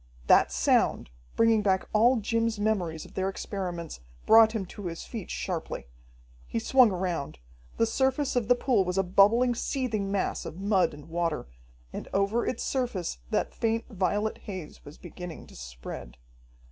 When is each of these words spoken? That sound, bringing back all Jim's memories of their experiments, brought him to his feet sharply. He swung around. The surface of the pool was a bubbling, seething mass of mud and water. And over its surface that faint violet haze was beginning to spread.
That 0.25 0.51
sound, 0.51 1.11
bringing 1.35 1.61
back 1.61 1.87
all 1.93 2.15
Jim's 2.15 2.59
memories 2.59 3.05
of 3.05 3.13
their 3.13 3.29
experiments, 3.29 3.99
brought 4.25 4.53
him 4.53 4.65
to 4.65 4.87
his 4.87 5.03
feet 5.03 5.29
sharply. 5.29 5.85
He 6.47 6.57
swung 6.57 6.89
around. 6.91 7.37
The 7.77 7.85
surface 7.85 8.35
of 8.35 8.47
the 8.47 8.55
pool 8.55 8.83
was 8.83 8.97
a 8.97 9.03
bubbling, 9.03 9.53
seething 9.53 10.11
mass 10.11 10.43
of 10.43 10.59
mud 10.59 10.95
and 10.95 11.07
water. 11.07 11.45
And 11.93 12.07
over 12.13 12.43
its 12.47 12.63
surface 12.63 13.19
that 13.29 13.53
faint 13.53 13.89
violet 13.89 14.39
haze 14.39 14.83
was 14.83 14.97
beginning 14.97 15.45
to 15.45 15.55
spread. 15.55 16.17